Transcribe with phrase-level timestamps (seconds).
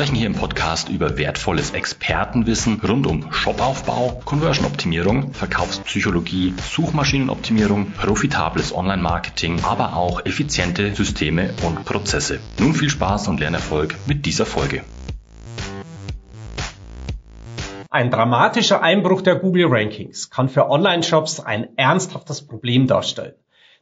[0.00, 9.62] sprechen hier im Podcast über wertvolles Expertenwissen rund um Shopaufbau, Conversion-Optimierung, Verkaufspsychologie, Suchmaschinenoptimierung, profitables Online-Marketing,
[9.62, 12.40] aber auch effiziente Systeme und Prozesse.
[12.58, 14.84] Nun viel Spaß und Lernerfolg mit dieser Folge.
[17.90, 23.34] Ein dramatischer Einbruch der Google Rankings kann für Online-Shops ein ernsthaftes Problem darstellen.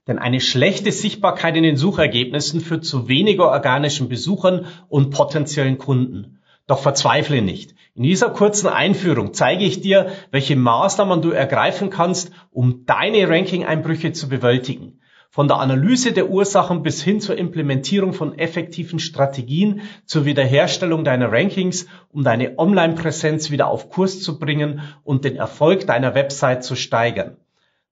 [0.08, 6.40] Denn eine schlechte Sichtbarkeit in den Suchergebnissen führt zu weniger organischen Besuchern und potenziellen Kunden.
[6.66, 7.74] Doch verzweifle nicht.
[7.94, 14.12] In dieser kurzen Einführung zeige ich dir, welche Maßnahmen du ergreifen kannst, um deine Ranking-Einbrüche
[14.12, 14.98] zu bewältigen.
[15.30, 21.30] Von der Analyse der Ursachen bis hin zur Implementierung von effektiven Strategien zur Wiederherstellung deiner
[21.30, 26.76] Rankings, um deine Online-Präsenz wieder auf Kurs zu bringen und den Erfolg deiner Website zu
[26.76, 27.36] steigern.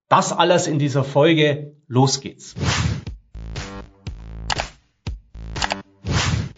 [0.08, 1.74] Das alles in dieser Folge.
[1.88, 2.54] Los geht's.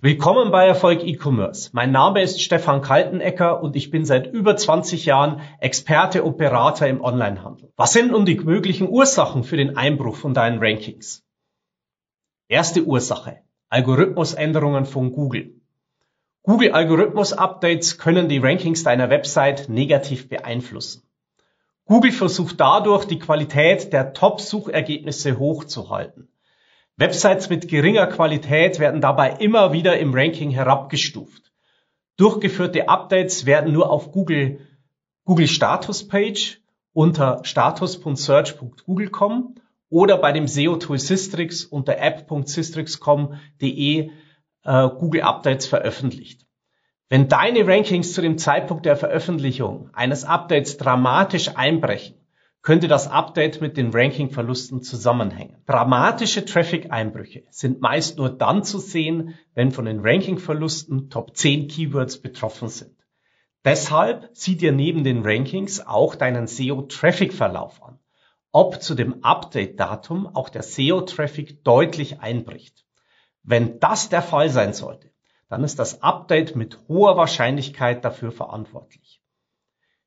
[0.02, 1.70] Willkommen bei Erfolg E-Commerce.
[1.72, 6.88] Mein Name ist Stefan Kaltenecker und ich bin seit über 20 Jahren Experte und Berater
[6.88, 7.72] im Onlinehandel.
[7.76, 11.24] Was sind nun die möglichen Ursachen für den Einbruch von deinen Rankings?
[12.48, 13.38] Erste Ursache.
[13.70, 15.54] Algorithmusänderungen von Google.
[16.42, 21.07] Google Algorithmus Updates können die Rankings deiner Website negativ beeinflussen.
[21.88, 26.28] Google versucht dadurch, die Qualität der Top-Suchergebnisse hochzuhalten.
[26.98, 31.50] Websites mit geringer Qualität werden dabei immer wieder im Ranking herabgestuft.
[32.18, 34.60] Durchgeführte Updates werden nur auf Google,
[35.24, 36.60] Google Status Page
[36.92, 39.54] unter status.search.google.com
[39.88, 44.10] oder bei dem SEO-Tool Systrix unter app.systrix.com.de
[44.64, 46.47] äh, Google Updates veröffentlicht.
[47.10, 52.16] Wenn deine Rankings zu dem Zeitpunkt der Veröffentlichung eines Updates dramatisch einbrechen,
[52.60, 55.56] könnte das Update mit den Ranking-Verlusten zusammenhängen.
[55.64, 62.20] Dramatische Traffic-Einbrüche sind meist nur dann zu sehen, wenn von den Ranking-Verlusten Top 10 Keywords
[62.20, 62.94] betroffen sind.
[63.64, 67.98] Deshalb sieh dir neben den Rankings auch deinen SEO-Traffic-Verlauf an,
[68.52, 72.84] ob zu dem Update-Datum auch der SEO-Traffic deutlich einbricht.
[73.42, 75.10] Wenn das der Fall sein sollte,
[75.48, 79.22] dann ist das Update mit hoher Wahrscheinlichkeit dafür verantwortlich.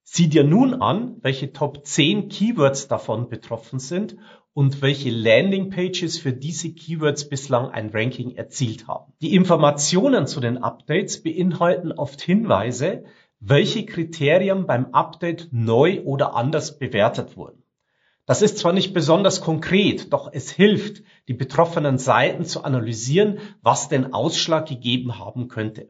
[0.04, 4.18] Sieh dir nun an, welche Top 10 Keywords davon betroffen sind
[4.54, 9.14] und welche Landingpages für diese Keywords bislang ein Ranking erzielt haben.
[9.22, 13.06] Die Informationen zu den Updates beinhalten oft Hinweise,
[13.40, 17.61] welche Kriterien beim Update neu oder anders bewertet wurden.
[18.26, 23.90] Das ist zwar nicht besonders konkret, doch es hilft, die betroffenen Seiten zu analysieren, was
[23.90, 25.88] den Ausschlag gegeben haben könnte.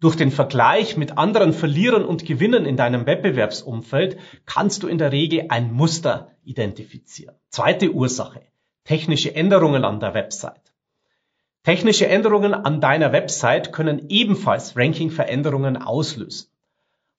[0.00, 5.12] Durch den Vergleich mit anderen Verlierern und Gewinnern in deinem Wettbewerbsumfeld kannst du in der
[5.12, 7.36] Regel ein Muster identifizieren.
[7.48, 8.42] Zweite Ursache.
[8.84, 10.74] Technische Änderungen an der Website.
[11.62, 16.50] Technische Änderungen an deiner Website können ebenfalls Ranking-Veränderungen auslösen.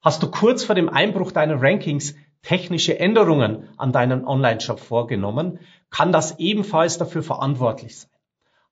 [0.00, 2.14] Hast du kurz vor dem Einbruch deiner Rankings
[2.46, 5.58] technische Änderungen an deinem Online-Shop vorgenommen,
[5.90, 8.10] kann das ebenfalls dafür verantwortlich sein.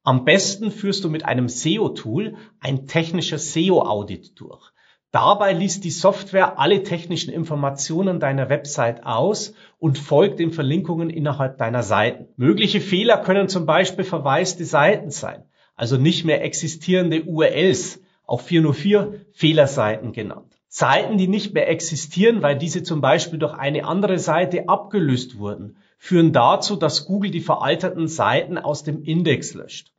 [0.04, 4.70] Am besten führst du mit einem SEO-Tool ein technisches SEO-Audit durch.
[5.10, 11.58] Dabei liest die Software alle technischen Informationen deiner Website aus und folgt den Verlinkungen innerhalb
[11.58, 12.28] deiner Seiten.
[12.36, 15.42] Mögliche Fehler können zum Beispiel verwaiste Seiten sein,
[15.74, 20.54] also nicht mehr existierende URLs, auch 404 Fehlerseiten genannt.
[20.76, 25.76] Seiten, die nicht mehr existieren, weil diese zum Beispiel durch eine andere Seite abgelöst wurden,
[25.98, 29.92] führen dazu, dass Google die veralterten Seiten aus dem Index löscht.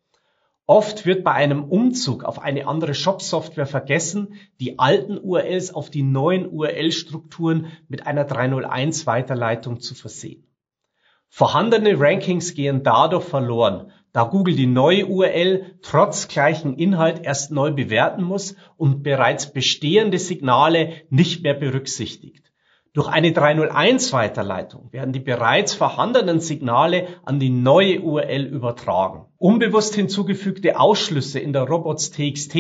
[0.66, 6.04] Oft wird bei einem Umzug auf eine andere Shop-Software vergessen, die alten URLs auf die
[6.04, 10.46] neuen URL-Strukturen mit einer 301 Weiterleitung zu versehen.
[11.30, 17.72] Vorhandene Rankings gehen dadurch verloren, da Google die neue URL trotz gleichen Inhalt erst neu
[17.72, 22.54] bewerten muss und bereits bestehende Signale nicht mehr berücksichtigt.
[22.94, 29.26] Durch eine 301-Weiterleitung werden die bereits vorhandenen Signale an die neue URL übertragen.
[29.38, 32.56] Unbewusst hinzugefügte Ausschlüsse in der robots.txt,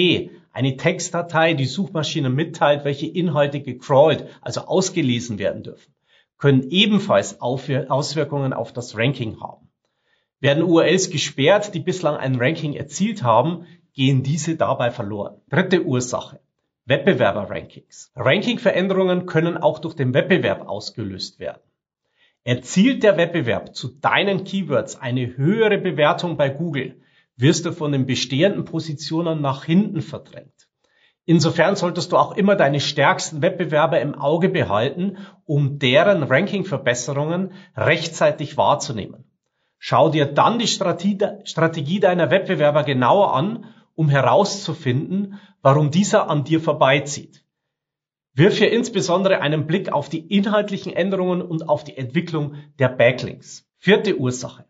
[0.52, 5.94] eine Textdatei, die Suchmaschinen mitteilt, welche Inhalte gecrawlt, also ausgelesen werden dürfen,
[6.38, 9.65] können ebenfalls Auswirkungen auf das Ranking haben.
[10.46, 13.66] Werden URLs gesperrt, die bislang ein Ranking erzielt haben,
[13.96, 15.42] gehen diese dabei verloren.
[15.50, 16.40] Dritte Ursache.
[16.86, 18.12] Wettbewerber-Rankings.
[18.16, 21.64] Ranking-Veränderungen können auch durch den Wettbewerb ausgelöst werden.
[22.44, 27.02] Erzielt der Wettbewerb zu deinen Keywords eine höhere Bewertung bei Google,
[27.38, 30.70] wirst du von den bestehenden Positionen nach hinten verdrängt.
[31.26, 38.58] Insofern solltest du auch immer deine stärksten Wettbewerber im Auge behalten, um deren Ranking-Verbesserungen rechtzeitig
[38.58, 39.25] wahrzunehmen.
[39.88, 46.60] Schau dir dann die Strategie deiner Wettbewerber genauer an, um herauszufinden, warum dieser an dir
[46.60, 47.46] vorbeizieht.
[48.34, 53.70] Wirf hier insbesondere einen Blick auf die inhaltlichen Änderungen und auf die Entwicklung der Backlinks.
[53.78, 54.66] Vierte Ursache.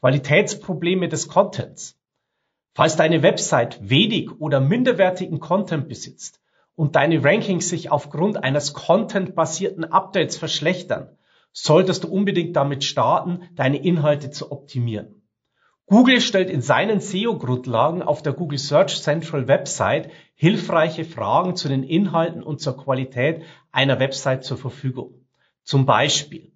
[0.00, 2.00] Qualitätsprobleme des Contents.
[2.72, 6.40] Falls deine Website wenig oder minderwertigen Content besitzt
[6.74, 11.18] und deine Rankings sich aufgrund eines contentbasierten Updates verschlechtern,
[11.54, 15.22] solltest du unbedingt damit starten, deine Inhalte zu optimieren.
[15.86, 21.82] Google stellt in seinen SEO-Grundlagen auf der Google Search Central Website hilfreiche Fragen zu den
[21.82, 23.42] Inhalten und zur Qualität
[23.72, 25.26] einer Website zur Verfügung.
[25.62, 26.54] Zum Beispiel,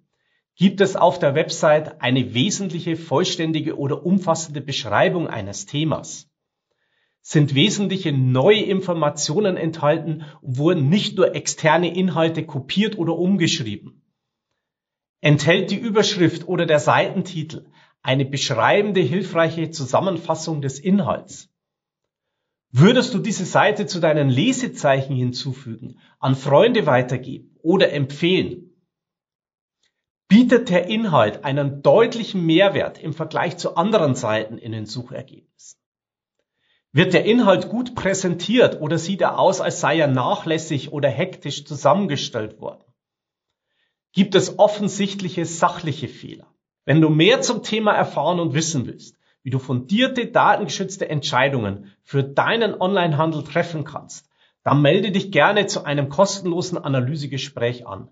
[0.59, 6.29] Gibt es auf der Website eine wesentliche, vollständige oder umfassende Beschreibung eines Themas?
[7.21, 14.01] Sind wesentliche neue Informationen enthalten und wurden nicht nur externe Inhalte kopiert oder umgeschrieben?
[15.21, 17.65] Enthält die Überschrift oder der Seitentitel
[18.01, 21.49] eine beschreibende, hilfreiche Zusammenfassung des Inhalts?
[22.71, 28.69] Würdest du diese Seite zu deinen Lesezeichen hinzufügen, an Freunde weitergeben oder empfehlen?
[30.29, 35.79] bietet der Inhalt einen deutlichen Mehrwert im Vergleich zu anderen Seiten in den Suchergebnissen.
[36.91, 41.65] Wird der Inhalt gut präsentiert oder sieht er aus, als sei er nachlässig oder hektisch
[41.65, 42.83] zusammengestellt worden?
[44.11, 46.47] Gibt es offensichtliche sachliche Fehler?
[46.85, 52.23] Wenn du mehr zum Thema erfahren und wissen willst, wie du fundierte, datengeschützte Entscheidungen für
[52.23, 54.27] deinen Onlinehandel treffen kannst,
[54.63, 58.09] dann melde dich gerne zu einem kostenlosen Analysegespräch an.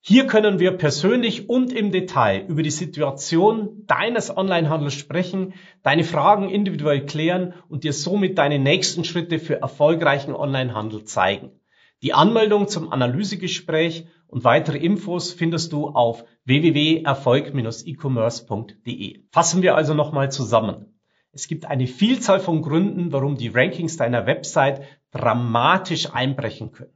[0.00, 6.50] Hier können wir persönlich und im Detail über die Situation deines Onlinehandels sprechen, deine Fragen
[6.50, 11.57] individuell klären und dir somit deine nächsten Schritte für erfolgreichen Onlinehandel zeigen.
[12.00, 19.24] Die Anmeldung zum Analysegespräch und weitere Infos findest du auf www.erfolg-e-commerce.de.
[19.32, 21.00] Fassen wir also nochmal zusammen.
[21.32, 26.94] Es gibt eine Vielzahl von Gründen, warum die Rankings deiner Website dramatisch einbrechen können.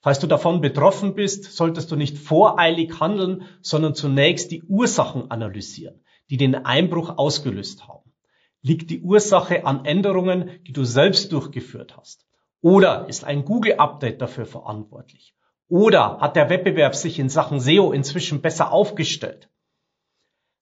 [0.00, 6.04] Falls du davon betroffen bist, solltest du nicht voreilig handeln, sondern zunächst die Ursachen analysieren,
[6.30, 8.12] die den Einbruch ausgelöst haben.
[8.62, 12.24] Liegt die Ursache an Änderungen, die du selbst durchgeführt hast?
[12.64, 15.34] Oder ist ein Google-Update dafür verantwortlich?
[15.68, 19.50] Oder hat der Wettbewerb sich in Sachen SEO inzwischen besser aufgestellt?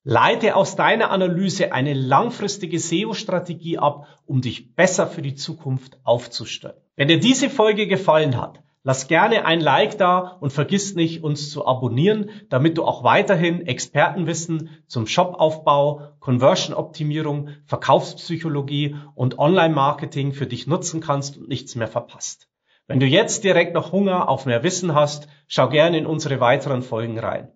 [0.03, 6.83] Leite aus deiner Analyse eine langfristige SEO-Strategie ab, um dich besser für die Zukunft aufzustellen.
[6.97, 11.51] Wenn dir diese Folge gefallen hat, Lass gerne ein Like da und vergiss nicht, uns
[11.51, 20.67] zu abonnieren, damit du auch weiterhin Expertenwissen zum Shopaufbau, Conversion-Optimierung, Verkaufspsychologie und Online-Marketing für dich
[20.67, 22.49] nutzen kannst und nichts mehr verpasst.
[22.89, 26.83] Wenn du jetzt direkt noch Hunger auf mehr Wissen hast, schau gerne in unsere weiteren
[26.83, 27.53] Folgen rein.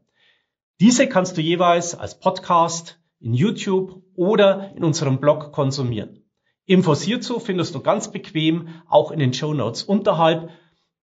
[0.78, 6.22] Diese kannst du jeweils als Podcast, in YouTube oder in unserem Blog konsumieren.
[6.66, 10.50] Infos hierzu findest du ganz bequem auch in den Show Notes unterhalb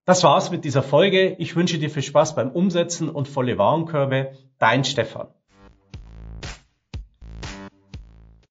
[0.05, 1.35] das war's mit dieser Folge.
[1.39, 4.33] Ich wünsche dir viel Spaß beim Umsetzen und volle Warenkörbe.
[4.57, 5.27] Dein Stefan.